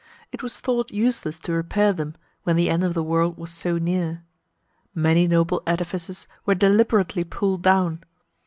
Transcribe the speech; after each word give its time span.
It 0.31 0.41
was 0.41 0.59
thought 0.59 0.89
useless 0.89 1.37
to 1.41 1.51
repair 1.53 1.93
them, 1.93 2.15
when 2.41 2.55
the 2.55 2.71
end 2.71 2.83
of 2.83 2.95
the 2.95 3.03
world 3.03 3.37
was 3.37 3.51
so 3.51 3.77
near. 3.77 4.23
Many 4.95 5.27
noble 5.27 5.61
edifices 5.67 6.27
were 6.43 6.55
deliberately 6.55 7.23
pulled 7.23 7.61
down. 7.61 8.03